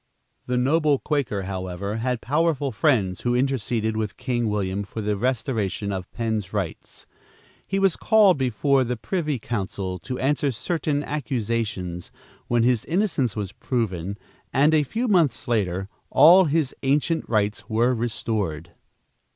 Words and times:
The 0.47 0.57
noble 0.57 0.97
Quaker, 0.97 1.43
however, 1.43 1.97
had 1.97 2.21
powerful 2.21 2.71
friends 2.71 3.21
who 3.21 3.35
interceded 3.35 3.95
with 3.95 4.17
King 4.17 4.49
William 4.49 4.81
for 4.81 4.99
the 4.99 5.15
restoration 5.15 5.91
of 5.91 6.11
Penn's 6.11 6.51
rights. 6.53 7.05
He 7.67 7.77
was 7.77 7.95
called 7.97 8.35
before 8.35 8.83
the 8.83 8.97
Privy 8.97 9.37
Council 9.37 9.99
to 9.99 10.17
answer 10.17 10.49
certain 10.51 11.03
accusations, 11.03 12.11
when 12.47 12.63
his 12.63 12.83
innocence 12.85 13.35
was 13.35 13.51
proven, 13.51 14.17
and 14.51 14.73
a 14.73 14.81
few 14.81 15.07
months 15.07 15.47
later, 15.47 15.87
all 16.09 16.45
his 16.45 16.73
ancient 16.81 17.29
rights 17.29 17.69
were 17.69 17.93
restored. 17.93 18.71